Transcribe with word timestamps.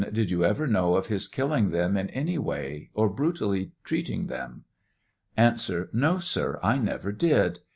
Did 0.11 0.31
you 0.31 0.43
ever 0.43 0.65
know 0.65 0.95
of 0.95 1.05
his 1.09 1.27
killing 1.27 1.69
them 1.69 1.95
in 1.95 2.09
any 2.09 2.39
way 2.39 2.89
or 2.95 3.07
brutally 3.07 3.73
treating 3.83 4.25
them' 4.25 4.63
A. 5.37 5.55
No, 5.93 6.17
sir; 6.17 6.59
I 6.63 6.79
never 6.79 7.11
did. 7.11 7.59